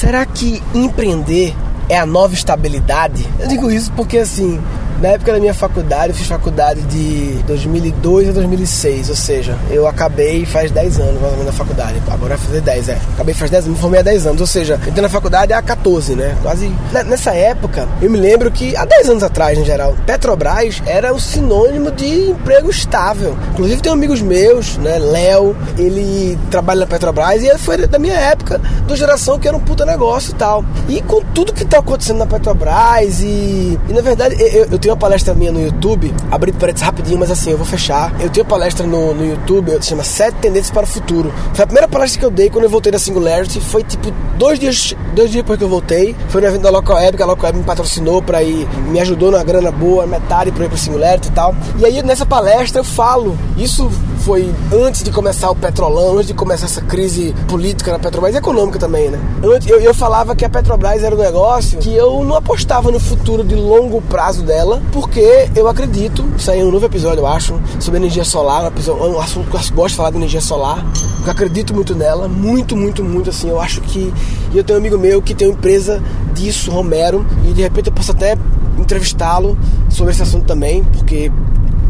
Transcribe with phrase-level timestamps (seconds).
[0.00, 1.54] será que empreender
[1.86, 3.22] é a nova estabilidade?
[3.38, 4.58] Eu digo isso porque assim,
[5.00, 9.86] na época da minha faculdade, eu fiz faculdade de 2002 a 2006, ou seja, eu
[9.86, 12.02] acabei faz 10 anos mais ou menos na faculdade.
[12.06, 12.98] Agora vai fazer 10, é.
[13.14, 15.62] Acabei faz 10 anos, me formei há 10 anos, ou seja, entrei na faculdade há
[15.62, 16.36] 14, né?
[16.42, 16.70] Quase.
[17.06, 21.20] Nessa época, eu me lembro que há 10 anos atrás, em geral, Petrobras era o
[21.20, 23.36] sinônimo de emprego estável.
[23.52, 24.98] Inclusive, tem amigos meus, né?
[24.98, 29.56] Léo, ele trabalha na Petrobras e ele foi da minha época, do geração que era
[29.56, 30.62] um puta negócio e tal.
[30.88, 34.89] E com tudo que tá acontecendo na Petrobras e, e na verdade, eu, eu tenho
[34.90, 38.12] tenho uma palestra minha no YouTube, abri parênteses rapidinho, mas assim, eu vou fechar.
[38.20, 41.32] Eu tenho uma palestra no, no YouTube, se chama Sete Tendências para o Futuro.
[41.54, 43.60] Foi a primeira palestra que eu dei quando eu voltei da Singularity.
[43.60, 46.16] Foi tipo dois dias, dois dias depois que eu voltei.
[46.28, 48.98] Foi no evento da Local Web, que a Local Web me patrocinou pra ir, me
[48.98, 51.54] ajudou na grana boa, metade pra ir pra Singularity e tal.
[51.78, 56.34] E aí nessa palestra eu falo, isso foi antes de começar o petrolão, antes de
[56.34, 59.18] começar essa crise política na Petrobras e econômica também, né?
[59.42, 63.42] Eu, eu, falava que a Petrobras era um negócio que eu não apostava no futuro
[63.42, 68.24] de longo prazo dela, porque eu acredito, saiu um novo episódio, eu acho, sobre energia
[68.24, 70.84] solar, um, assunto que eu gosto de falar de energia solar,
[71.24, 74.12] eu acredito muito nela, muito, muito, muito, assim, eu acho que...
[74.54, 76.02] Eu tenho um amigo meu que tem uma empresa
[76.34, 78.36] disso, Romero, e de repente eu posso até
[78.78, 79.56] entrevistá-lo
[79.88, 81.30] sobre esse assunto também, porque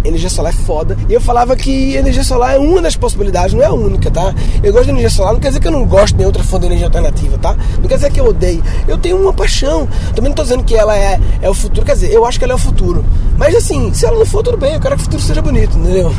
[0.04, 0.96] energia solar é foda.
[1.08, 4.34] E eu falava que energia solar é uma das possibilidades, não é a única, tá?
[4.62, 6.62] Eu gosto de energia solar, não quer dizer que eu não gosto de outra fonte
[6.62, 7.56] de energia alternativa, tá?
[7.78, 8.62] Não quer dizer que eu odeio.
[8.86, 9.88] Eu tenho uma paixão.
[10.14, 12.44] Também não tô dizendo que ela é, é o futuro, quer dizer, eu acho que
[12.44, 13.04] ela é o futuro.
[13.36, 15.78] Mas assim, se ela não for, tudo bem, eu quero que o futuro seja bonito,
[15.78, 16.12] entendeu?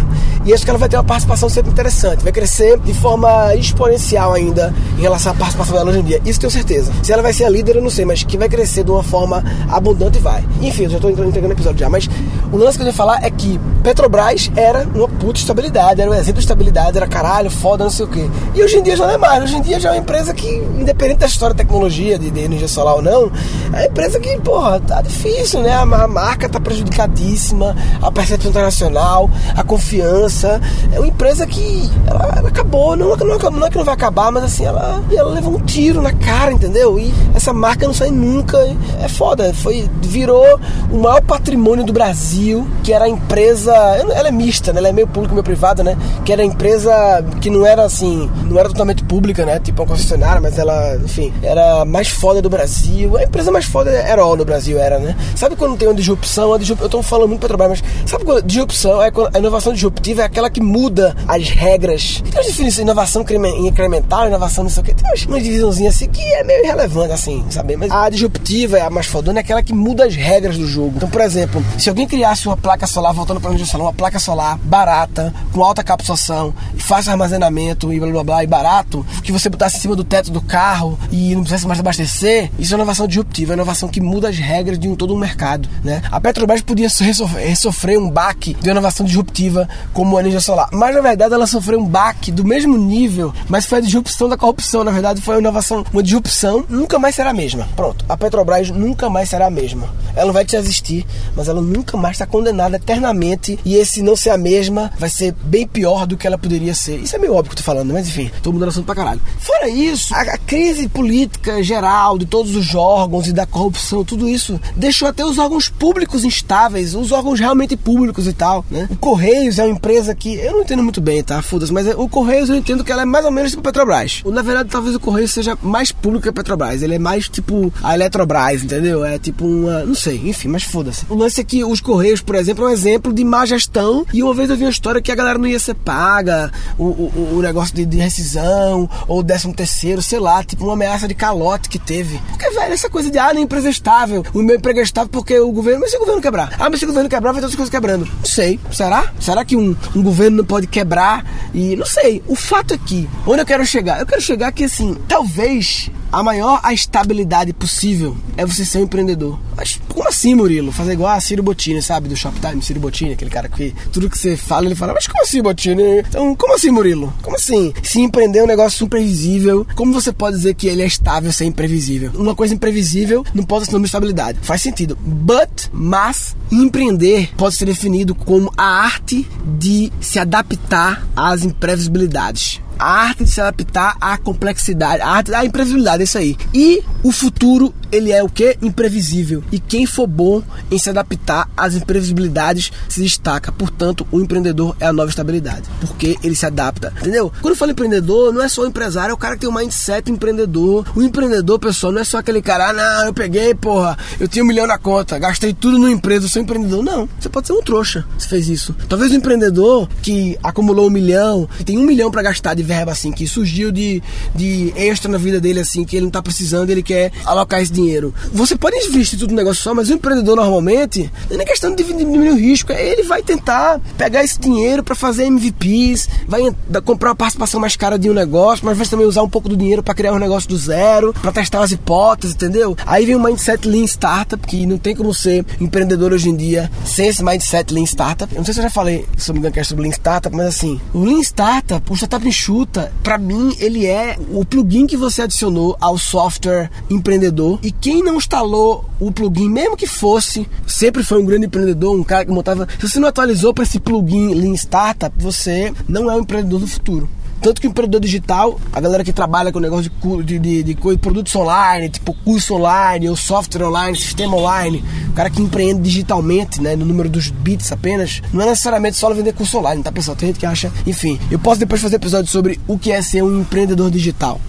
[0.45, 4.33] E acho que ela vai ter uma participação sempre interessante, vai crescer de forma exponencial
[4.33, 6.21] ainda em relação à participação dela hoje em dia.
[6.25, 6.91] Isso tenho certeza.
[7.03, 9.03] Se ela vai ser a líder, eu não sei, mas que vai crescer de uma
[9.03, 10.43] forma abundante, vai.
[10.61, 12.09] Enfim, eu já tô entregando o episódio já, mas
[12.51, 16.13] o lance que eu ia falar é que Petrobras era uma puta estabilidade, era um
[16.13, 18.29] exemplo de estabilidade, era caralho, foda, não sei o quê.
[18.53, 20.33] E hoje em dia já não é mais, hoje em dia já é uma empresa
[20.33, 23.31] que, independente da história de tecnologia, de, de energia solar ou não,
[23.73, 25.71] é uma empresa que, porra, tá difícil, né?
[25.71, 30.61] A, a marca tá prejudicadíssima, a percepção internacional, a confiança.
[30.93, 34.31] É uma empresa que ela, ela acabou, não, não, não, é que não vai acabar,
[34.31, 36.99] mas assim, ela, ela levou um tiro na cara, entendeu?
[36.99, 38.57] E essa marca não sai nunca.
[39.01, 40.59] É foda, foi, virou
[40.91, 44.13] o maior patrimônio do Brasil, que era a empresa empresa.
[44.13, 44.79] Ela é mista, né?
[44.79, 45.97] Ela é meio pública, meio privada, né?
[46.25, 46.91] Que era empresa
[47.39, 49.59] que não era assim, não era totalmente pública, né?
[49.59, 53.17] Tipo uma concessionária, mas ela, enfim, era mais foda do Brasil.
[53.17, 55.15] A empresa mais foda era all no Brasil, era, né?
[55.35, 56.51] Sabe quando tem uma disrupção?
[56.53, 60.21] Eu tô falando muito para trabalhar, mas sabe quando disrupção é quando a inovação disruptiva
[60.21, 62.21] é aquela que muda as regras.
[62.29, 63.25] Tem uma definição inovação
[63.59, 64.93] incremental, inovação não sei o que.
[64.93, 67.75] Tem uma divisãozinha assim que é meio irrelevante, assim, sabe?
[67.75, 70.93] Mas a disruptiva, a mais fodona, é aquela que muda as regras do jogo.
[70.95, 73.51] Então, por exemplo, se alguém criasse uma placa solar voltando para
[73.83, 79.05] uma placa solar barata, com alta captação, fácil armazenamento e blá blá blá, e barato,
[79.23, 82.73] que você botasse em cima do teto do carro e não precisasse mais abastecer, isso
[82.73, 85.69] é inovação disruptiva, é inovação que muda as regras de um, todo um mercado.
[85.83, 86.01] Né?
[86.11, 91.01] A Petrobras podia sofrer um baque de inovação disruptiva como a energia solar, mas na
[91.01, 94.91] verdade ela sofreu um baque do mesmo nível, mas foi a disrupção da corrupção, na
[94.91, 97.67] verdade foi uma inovação, uma disrupção, nunca mais será a mesma.
[97.75, 99.89] Pronto, a Petrobras nunca mais será a mesma.
[100.15, 101.05] Ela vai te existir,
[101.35, 105.33] mas ela nunca mais está condenada eternamente e esse não ser a mesma vai ser
[105.43, 106.97] bem pior do que ela poderia ser.
[106.97, 109.21] Isso é meio óbvio que eu tô falando, mas enfim, tô mudando assunto pra caralho.
[109.39, 114.27] Fora isso, a, a crise política geral de todos os órgãos e da corrupção, tudo
[114.27, 118.87] isso deixou até os órgãos públicos instáveis, os órgãos realmente públicos e tal, né?
[118.89, 121.41] O Correios é uma empresa que eu não entendo muito bem, tá?
[121.41, 124.21] Foda-se, mas o Correios eu entendo que ela é mais ou menos tipo Petrobras.
[124.25, 126.81] Na verdade, talvez o Correios seja mais público que a Petrobras.
[126.81, 129.03] Ele é mais tipo a Eletrobras, entendeu?
[129.03, 129.83] É tipo uma.
[129.83, 131.05] Não sei, enfim, mas foda-se.
[131.07, 134.05] O lance é que os Correios, por exemplo, é um exemplo de má gestão.
[134.11, 136.85] E uma vez eu vi uma história que a galera não ia ser paga, o,
[136.85, 141.13] o, o negócio de, de, rescisão, ou décimo terceiro, sei lá, tipo uma ameaça de
[141.13, 142.19] calote que teve.
[142.29, 145.09] Porque, velho, essa coisa de, ah, minha empresa é estável, o meu emprego é estável
[145.09, 146.55] porque o governo, mas se o governo quebrar?
[146.57, 148.05] Ah, mas se o governo quebrar, vai ter outras coisas quebrando.
[148.05, 149.13] Não sei, será?
[149.19, 151.23] Será que um, um governo não pode quebrar?
[151.53, 152.23] E não sei.
[152.27, 153.99] O fato é que, onde eu quero chegar?
[153.99, 158.83] Eu quero chegar que, assim, talvez a maior a estabilidade possível é você ser um
[158.83, 159.39] empreendedor.
[159.55, 160.71] Mas como assim, Murilo?
[160.71, 162.09] Fazer igual a Ciro Bottini, sabe?
[162.09, 165.23] Do Shoptime, Ciro Bottini, aquele cara que tudo que você fala, ele fala, mas como
[165.23, 165.99] assim, Bottini?
[165.99, 167.13] Então, como assim, Murilo?
[167.21, 167.73] Como assim?
[167.83, 171.49] Se empreender é um negócio imprevisível, como você pode dizer que ele é estável sem
[171.49, 172.11] imprevisível?
[172.15, 174.39] Uma coisa imprevisível não pode ser de estabilidade.
[174.41, 174.97] Faz sentido.
[174.97, 179.27] But, mas, empreender pode ser definido como a arte
[179.59, 185.45] de se adaptar às imprevisibilidades a arte de se adaptar à complexidade, a arte da
[185.45, 186.35] imprevisibilidade, é isso aí.
[186.53, 188.57] E O futuro, ele é o que?
[188.61, 189.43] Imprevisível.
[189.51, 193.51] E quem for bom em se adaptar às imprevisibilidades se destaca.
[193.51, 195.63] Portanto, o empreendedor é a nova estabilidade.
[195.79, 196.93] Porque ele se adapta.
[197.01, 197.31] Entendeu?
[197.41, 199.53] Quando eu falo empreendedor, não é só o empresário, é o cara que tem um
[199.53, 200.85] mindset empreendedor.
[200.95, 204.43] O empreendedor, pessoal, não é só aquele cara, ah, não, eu peguei, porra, eu tinha
[204.43, 206.83] um milhão na conta, gastei tudo no empresa, eu sou empreendedor.
[206.83, 208.75] Não, você pode ser um trouxa se fez isso.
[208.87, 212.93] Talvez o empreendedor que acumulou um milhão, que tem um milhão para gastar de verba
[212.93, 214.01] assim, que surgiu de,
[214.33, 217.71] de extra na vida dele assim, que ele não tá precisando, ele quer alocar esse
[217.71, 218.13] dinheiro.
[218.31, 221.83] Você pode investir tudo no negócio só, mas o empreendedor normalmente, não é questão de
[221.83, 226.41] diminuir o risco, é ele vai tentar pegar esse dinheiro para fazer MVPs, vai
[226.85, 229.57] comprar uma participação mais cara de um negócio, mas vai também usar um pouco do
[229.57, 232.77] dinheiro para criar um negócio do zero, para testar as hipóteses, entendeu?
[232.85, 236.71] Aí vem o mindset Lean Startup, que não tem como ser empreendedor hoje em dia
[236.85, 238.33] sem esse mindset Lean Startup.
[238.33, 241.03] Eu não sei se eu já falei sobre o sobre Lean Startup, mas assim, o
[241.03, 245.97] Lean Startup, o Startup Enxuta, para mim, ele é o plugin que você adicionou ao
[245.97, 247.57] software empreendedor.
[247.63, 252.03] E quem não instalou o plugin, mesmo que fosse, sempre foi um grande empreendedor, um
[252.03, 252.67] cara que montava.
[252.77, 256.67] Se você não atualizou para esse plugin Lean Startup, você não é um empreendedor do
[256.67, 257.07] futuro.
[257.41, 259.91] Tanto que o empreendedor digital, a galera que trabalha com negócio
[260.23, 265.13] de, de, de, de produtos online, tipo curso online, ou software online, sistema online, o
[265.13, 269.33] cara que empreende digitalmente, né, no número dos bits apenas, não é necessariamente só vender
[269.33, 270.15] curso online, tá pessoal?
[270.15, 271.19] Tem gente que acha, enfim.
[271.31, 274.39] Eu posso depois fazer episódio sobre o que é ser um empreendedor digital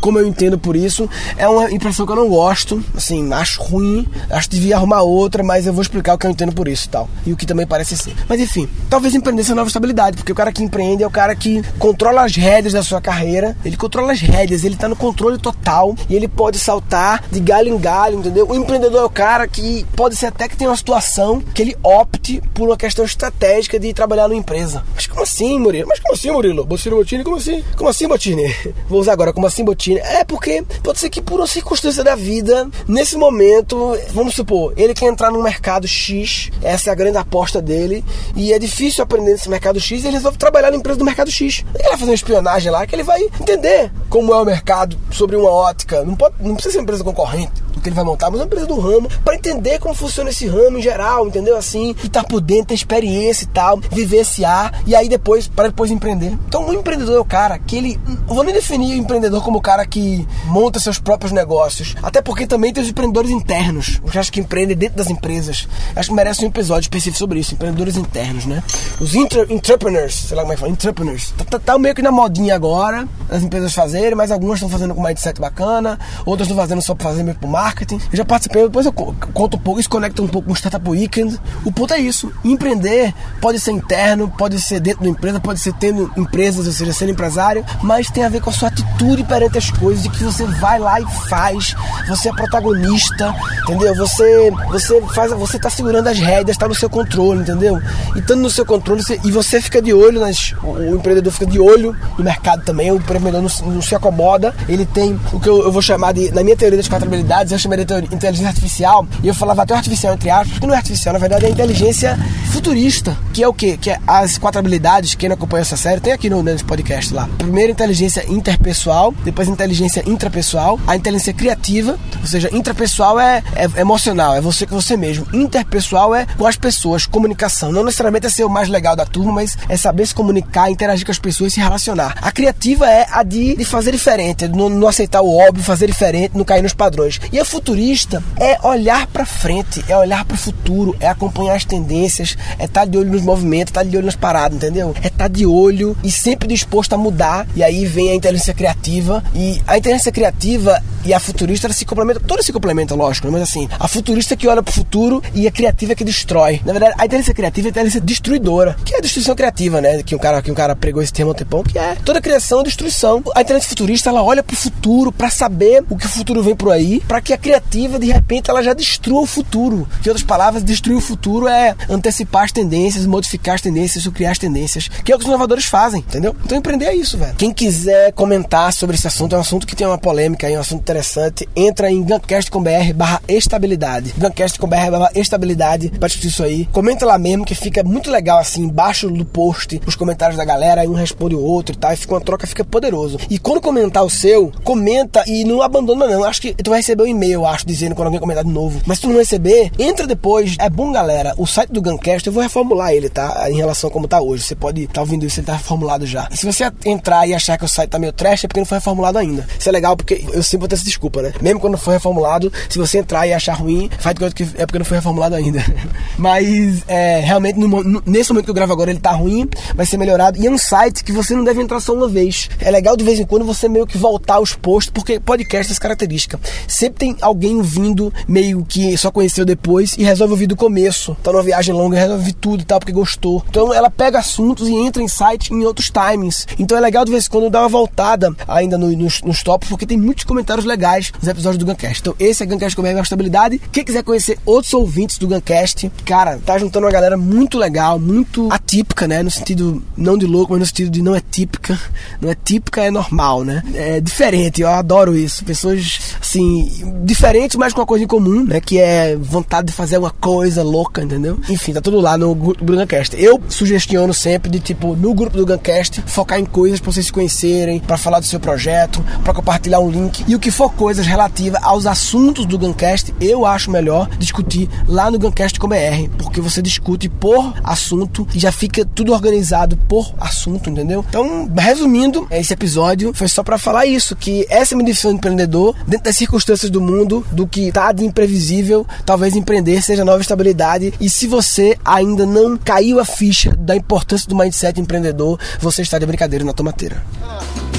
[0.00, 1.08] como eu entendo por isso.
[1.36, 5.42] É uma impressão que eu não gosto, assim, acho ruim, acho que devia arrumar outra,
[5.42, 7.08] mas eu vou explicar o que eu entendo por isso e tal.
[7.26, 8.14] E o que também parece ser.
[8.28, 11.34] Mas enfim, talvez empreender seja nova estabilidade, porque o cara que empreende é o cara
[11.34, 15.38] que controla as rédeas da sua carreira, ele controla as rédeas, ele tá no controle
[15.38, 18.48] total e ele pode saltar de galho em galho, entendeu?
[18.48, 21.76] O empreendedor é o cara que pode ser até que tem uma situação que ele
[21.82, 24.84] opte por uma questão estratégica de trabalhar numa empresa.
[24.94, 25.88] Mas como assim, Murilo?
[25.88, 26.64] Mas como assim, Murilo?
[26.64, 27.64] Bocino Botini, como assim?
[27.76, 28.54] Como assim, Botini?
[28.88, 29.89] Vou usar agora, como assim, Botini?
[29.98, 34.94] É porque pode ser que por uma circunstância da vida, nesse momento, vamos supor, ele
[34.94, 38.04] quer entrar no mercado X, essa é a grande aposta dele,
[38.36, 41.30] e é difícil aprender nesse mercado X, e ele resolve trabalhar na empresa do mercado
[41.30, 41.64] X.
[41.74, 45.36] Ele vai fazer uma espionagem lá que ele vai entender como é o mercado sobre
[45.36, 46.04] uma ótica.
[46.04, 48.42] Não, pode, não precisa ser uma empresa concorrente do que ele vai montar, mas é
[48.42, 51.56] uma empresa do ramo, para entender como funciona esse ramo em geral, entendeu?
[51.56, 55.90] Assim, e tá por dentro, ter experiência e tal, vivenciar, e aí depois, para depois
[55.90, 56.36] empreender.
[56.46, 58.00] Então, o empreendedor é o cara que ele.
[58.28, 61.94] Eu vou nem definir o empreendedor como o cara cara que monta seus próprios negócios.
[62.02, 65.68] Até porque também tem os empreendedores internos, os caras que empreendem dentro das empresas.
[65.96, 68.62] Acho que merece um episódio específico sobre isso, empreendedores internos, né?
[69.00, 71.32] Os entrepreneurs, sei lá como é que fala, entrepreneurs.
[71.36, 74.94] Tá, tá, tá, meio que na modinha agora, as empresas fazerem, mas algumas estão fazendo
[74.94, 78.00] com mindset bacana, outras estão fazendo só para fazer meio pro marketing.
[78.12, 80.88] Eu já participei, depois eu conto um pouco, isso conecta um pouco com o Startup
[80.88, 81.38] Weekend.
[81.64, 85.72] O ponto é isso, empreender pode ser interno, pode ser dentro da empresa, pode ser
[85.74, 89.58] tendo empresas, ou seja, sendo empresário, mas tem a ver com a sua atitude perante
[89.58, 91.74] as coisas, de que você vai lá e faz,
[92.08, 93.94] você é protagonista, entendeu?
[93.96, 97.80] Você você faz, você tá segurando as rédeas, tá no seu controle, entendeu?
[98.14, 101.46] E estando no seu controle, você, e você fica de olho nas o, empreendedor fica
[101.46, 105.48] de olho no mercado também, o empreendedor não, não se acomoda, ele tem o que
[105.48, 108.48] eu, eu, vou chamar de, na minha teoria das quatro habilidades, eu chamaria de inteligência
[108.48, 111.50] artificial, e eu falava até artificial entre aspas, que não é artificial, na verdade é
[111.50, 112.18] inteligência
[112.52, 113.78] futurista, que é o quê?
[113.80, 117.12] Que é as quatro habilidades, quem não acompanha essa série, tem aqui no, nesse podcast
[117.14, 117.28] lá.
[117.38, 124.34] Primeiro, inteligência interpessoal, depois inteligência intrapessoal, a inteligência criativa, ou seja, intrapessoal é, é, emocional,
[124.34, 125.26] é você com você mesmo.
[125.32, 127.70] Interpessoal é com as pessoas, comunicação.
[127.70, 131.04] Não necessariamente é ser o mais legal da turma, mas é saber se comunicar, interagir
[131.04, 132.16] com as pessoas se relacionar.
[132.22, 136.32] A criativa é a de, de fazer diferente, não, não aceitar o óbvio, fazer diferente,
[136.34, 137.20] não cair nos padrões.
[137.32, 141.64] E a futurista é olhar para frente, é olhar para o futuro, é acompanhar as
[141.64, 144.94] tendências, é estar tá de olho nos movimentos, estar tá de olho nas paradas, entendeu?
[145.02, 147.46] É estar tá de olho e sempre disposto a mudar.
[147.54, 152.22] E aí vem a inteligência criativa e a inteligência criativa e a futurista se complementam,
[152.26, 153.32] todas se complementam, lógico, né?
[153.32, 156.60] mas assim, a futurista que olha pro futuro e a criativa que destrói.
[156.64, 160.02] Na verdade, a inteligência criativa é a inteligência destruidora, que é a destruição criativa, né?
[160.02, 162.20] Que um cara, que um cara pregou esse termo há um tempão, que é toda
[162.20, 163.22] criação é destruição.
[163.34, 166.70] A inteligência futurista, ela olha pro futuro para saber o que o futuro vem por
[166.70, 169.88] aí, para que a criativa, de repente, ela já destrua o futuro.
[170.04, 174.38] Em outras palavras, destruir o futuro é antecipar as tendências, modificar as tendências, criar as
[174.38, 176.34] tendências, que é o que os inovadores fazem, entendeu?
[176.44, 177.34] Então empreender é isso, velho.
[177.36, 180.60] Quem quiser comentar sobre esse assunto, é um assunto que tem uma polêmica aí, um
[180.60, 184.14] assunto interessante, entra em gancast.com.br barra estabilidade.
[184.16, 186.66] gancast.com.br barra estabilidade pra discutir isso aí.
[186.66, 190.82] Comenta lá mesmo, que fica muito legal assim, embaixo do post, os comentários da galera,
[190.82, 193.18] aí um responde o outro e tal, e fica uma troca, fica poderoso.
[193.28, 196.24] E quando comentar o seu, comenta e não abandona não.
[196.24, 198.80] Acho que tu vai receber um e-mail, acho, dizendo quando alguém comentar de novo.
[198.86, 200.56] Mas se tu não receber, entra depois.
[200.58, 201.34] É bom, galera.
[201.36, 203.48] O site do Guncast, eu vou reformular ele, tá?
[203.50, 204.44] Em relação a como tá hoje.
[204.44, 206.28] Você pode estar tá ouvindo isso, ele tá reformulado já.
[206.30, 208.66] E se você entrar e achar que o site tá meio trash, é porque não
[208.66, 209.46] foi reformulado ainda.
[209.58, 211.32] Isso é legal porque eu sempre vou ter essa desculpa, né?
[211.40, 214.78] Mesmo quando for reformulado, se você entrar e achar ruim, faz de que é porque
[214.78, 215.64] não foi reformulado ainda.
[216.18, 219.86] Mas é, realmente no, no, nesse momento que eu gravo agora ele tá ruim, vai
[219.86, 220.38] ser melhorado.
[220.38, 222.48] E é um site que você não deve entrar só uma vez.
[222.60, 225.72] É legal de vez em quando você meio que voltar aos posts, porque podcast tem
[225.72, 226.40] essa característica.
[226.66, 231.16] Sempre tem alguém ouvindo meio que só conheceu depois e resolve ouvir do começo.
[231.22, 233.44] Tá numa viagem longa, resolve tudo e tal, porque gostou.
[233.48, 236.46] Então ela pega assuntos e entra em site em outros timings.
[236.58, 239.68] Então é legal de vez em quando dar uma voltada ainda no, nos, nos tops,
[239.68, 242.00] porque tem muitos comentários legais nos episódios do Guncast.
[242.00, 243.60] Então esse é Guncast com a estabilidade.
[243.72, 248.48] Quem quiser conhecer outros ouvintes do Guncast, cara, tá juntando uma galera muito legal, muito
[248.50, 249.22] atípica, né?
[249.22, 251.78] No sentido não de louco, mas no sentido de não é típica.
[252.20, 253.62] Não é típica, é normal, né?
[253.74, 255.44] É diferente, eu adoro isso.
[255.44, 256.70] Pessoas, assim,
[257.02, 258.60] diferentes, mas com uma coisa em comum, né?
[258.60, 261.38] Que é vontade de fazer uma coisa louca, entendeu?
[261.48, 263.16] Enfim, tá tudo lá no grupo do Guncast.
[263.18, 267.12] Eu sugestiono sempre de, tipo, no grupo do Guncast, focar em coisas pra vocês se
[267.12, 270.24] conhecerem, para falar do seu projeto, para compartilhar um link.
[270.26, 275.10] E o que for coisas relativas aos assuntos do Guncast, eu acho melhor discutir lá
[275.10, 275.70] no Guncast com
[276.18, 281.04] porque você discute por assunto e já fica tudo organizado por assunto, entendeu?
[281.08, 285.18] Então, resumindo, esse episódio foi só para falar isso, que essa é a definição de
[285.18, 290.20] empreendedor, dentro das circunstâncias do mundo, do que tá de imprevisível, talvez empreender seja nova
[290.20, 290.92] estabilidade.
[291.00, 295.98] E se você ainda não caiu a ficha da importância do mindset empreendedor, você está
[295.98, 297.02] de brincadeira na tomateira.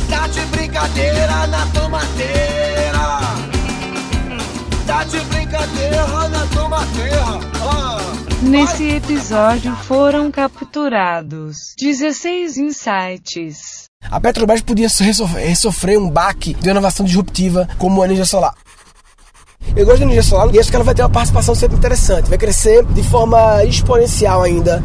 [0.09, 3.19] Tá de brincadeira na tomateira.
[4.87, 7.23] Tá de brincadeira na tomateira.
[7.61, 7.97] Ah.
[8.41, 13.83] Nesse episódio foram capturados 16 insights.
[14.09, 18.55] A Petrobras podia sofrer um baque de inovação disruptiva como a energia solar.
[19.75, 22.27] Eu gosto da energia solar e acho que ela vai ter uma participação sempre interessante,
[22.27, 24.83] vai crescer de forma exponencial ainda.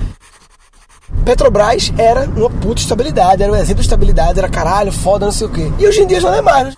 [1.24, 5.46] Petrobras era uma puta estabilidade, era um exemplo de estabilidade, era caralho, foda, não sei
[5.46, 5.72] o quê.
[5.78, 6.76] E hoje em dia já não é mais.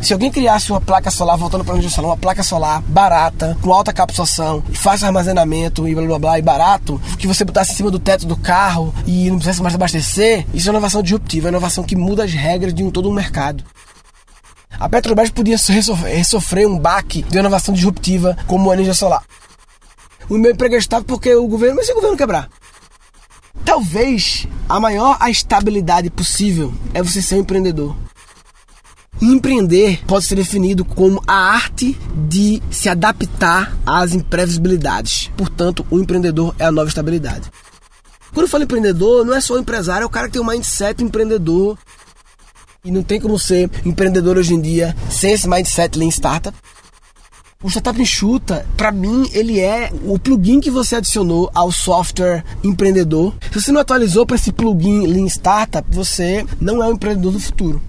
[0.00, 3.72] Se alguém criasse uma placa solar, voltando para energia solar, uma placa solar barata, com
[3.72, 7.90] alta captação, fácil armazenamento e blá blá blá, e barato, que você botasse em cima
[7.90, 11.50] do teto do carro e não precisasse mais abastecer, isso é uma inovação disruptiva, é
[11.50, 13.64] uma inovação que muda as regras de um, todo um mercado.
[14.78, 19.24] A Petrobras podia sofrer um baque de inovação disruptiva como a energia solar.
[20.28, 22.48] O meu emprego é porque o governo, mas se o governo quebrar?
[23.64, 27.96] Talvez a maior estabilidade possível é você ser um empreendedor.
[29.20, 31.98] Empreender pode ser definido como a arte
[32.28, 35.28] de se adaptar às imprevisibilidades.
[35.36, 37.50] Portanto, o empreendedor é a nova estabilidade.
[38.32, 40.46] Quando eu falo empreendedor, não é só o empresário, é o cara que tem um
[40.46, 41.76] mindset empreendedor.
[42.84, 46.56] E não tem como ser empreendedor hoje em dia sem esse mindset Lean Startup.
[47.60, 53.34] O Startup Enxuta, para mim, ele é o plugin que você adicionou ao software empreendedor.
[53.50, 57.40] Se você não atualizou para esse plugin Lean Startup, você não é um empreendedor do
[57.40, 57.82] futuro.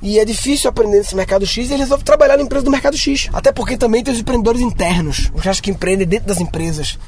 [0.00, 2.96] E é difícil aprender nesse mercado X e ele resolve trabalhar na empresa do mercado
[2.96, 3.28] X.
[3.34, 6.98] Até porque também tem os empreendedores internos, os caras que empreendem dentro das empresas.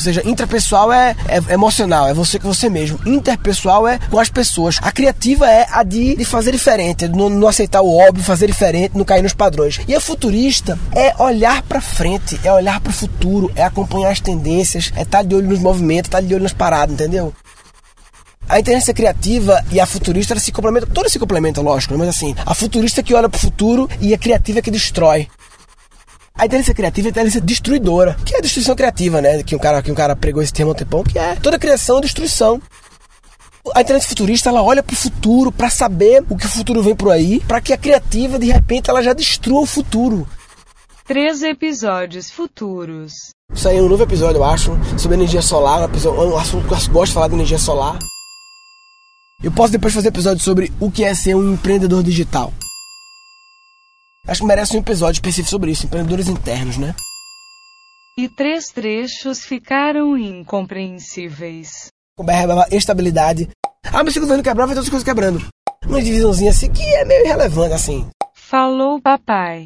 [0.00, 2.98] Ou seja, intrapessoal é, é, emocional, é você com você mesmo.
[3.04, 4.78] Interpessoal é com as pessoas.
[4.80, 8.96] A criativa é a de, de fazer diferente, não, não, aceitar o óbvio, fazer diferente,
[8.96, 9.78] não cair nos padrões.
[9.86, 14.20] E a futurista é olhar para frente, é olhar para o futuro, é acompanhar as
[14.20, 17.34] tendências, é estar tá de olho nos movimentos, estar tá de olho nas paradas, entendeu?
[18.48, 21.98] A inteligência criativa e a futurista se complementam, todas se complementam, lógico, né?
[21.98, 25.28] mas assim, a futurista que olha para o futuro e a criativa que destrói.
[26.40, 29.42] A inteligência criativa é a inteligência destruidora, que é a destruição criativa, né?
[29.42, 31.58] Que um cara, que um cara pregou esse termo há um tempão, que é toda
[31.58, 32.62] criação é destruição.
[33.74, 36.96] A inteligência futurista ela olha para o futuro para saber o que o futuro vem
[36.96, 40.26] por aí, para que a criativa de repente ela já destrua o futuro.
[41.06, 43.12] Três episódios futuros.
[43.52, 46.66] Isso aí é um novo episódio, eu acho, sobre energia solar, um, episódio, um assunto
[46.66, 47.98] que eu gosto de falar de energia solar.
[49.44, 52.50] Eu posso depois fazer episódio sobre o que é ser um empreendedor digital.
[54.26, 56.94] Acho que merece um episódio específico sobre isso, empreendedores internos, né?
[58.18, 61.88] E três trechos ficaram incompreensíveis.
[62.16, 62.32] Com BR
[62.70, 63.48] estabilidade.
[63.84, 65.42] Ah, mas se o governo quebrar, vai ter outras coisas quebrando.
[65.86, 68.08] Uma divisãozinha assim que é meio irrelevante, assim.
[68.34, 69.64] Falou, papai.